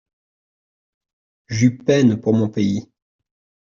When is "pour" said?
2.19-2.33